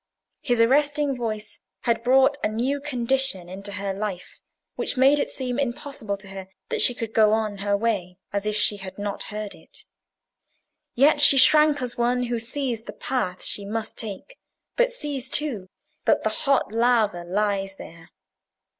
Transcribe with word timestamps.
His 0.41 0.59
arresting 0.59 1.15
voice 1.15 1.59
had 1.81 2.01
brought 2.03 2.35
a 2.43 2.47
new 2.47 2.79
condition 2.81 3.47
into 3.47 3.73
her 3.73 3.93
life, 3.93 4.39
which 4.75 4.97
made 4.97 5.19
it 5.19 5.29
seem 5.29 5.59
impossible 5.59 6.17
to 6.17 6.29
her 6.29 6.47
that 6.69 6.81
she 6.81 6.95
could 6.95 7.13
go 7.13 7.33
on 7.33 7.57
her 7.59 7.77
way 7.77 8.17
as 8.33 8.47
if 8.47 8.55
she 8.55 8.77
had 8.77 8.97
not 8.97 9.21
heard 9.29 9.53
it; 9.53 9.85
yet 10.95 11.21
she 11.21 11.37
shrank 11.37 11.83
as 11.83 11.99
one 11.99 12.23
who 12.23 12.39
sees 12.39 12.81
the 12.81 12.93
path 12.93 13.43
she 13.43 13.63
must 13.63 13.95
take, 13.95 14.39
but 14.75 14.91
sees, 14.91 15.29
too, 15.29 15.69
that 16.05 16.23
the 16.23 16.29
hot 16.29 16.71
lava 16.71 17.23
lies 17.23 17.75
there. 17.75 18.09